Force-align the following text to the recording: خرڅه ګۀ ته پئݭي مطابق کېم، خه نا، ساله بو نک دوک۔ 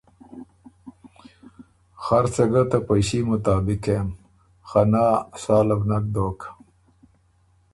خرڅه 2.03 2.43
ګۀ 2.51 2.63
ته 2.69 2.77
پئݭي 2.87 3.19
مطابق 3.29 3.79
کېم، 3.83 4.07
خه 4.69 4.81
نا، 4.91 5.05
ساله 5.43 5.75
بو 5.79 5.85
نک 5.89 6.05
دوک۔ 6.13 6.39